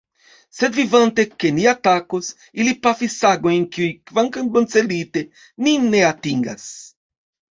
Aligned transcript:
Sed 0.59 0.77
vidante, 0.77 1.25
ke 1.41 1.49
ni 1.57 1.65
atakos, 1.71 2.29
ili 2.63 2.73
pafis 2.87 3.17
sagojn, 3.25 3.67
kiuj 3.77 3.91
kvankam 4.11 4.49
boncelite, 4.55 5.25
nin 5.67 5.87
ne 5.95 6.01
atingas. 6.09 6.67